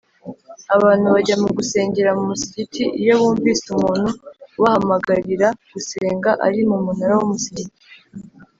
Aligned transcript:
abantu 0.75 1.05
bajya 1.15 1.35
gusengera 1.57 2.09
mu 2.17 2.23
musigiti 2.29 2.83
iyo 3.01 3.13
bumvise 3.21 3.65
umuntu 3.75 4.09
ubahamagarira 4.57 5.47
gusenga 5.73 6.29
ari 6.45 6.59
mu 6.69 6.77
munara 6.85 7.13
w’umusigiti. 7.17 7.79